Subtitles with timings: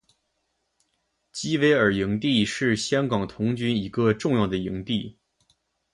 [1.31, 5.19] 基维尔营地是香港童军一个重要的营地。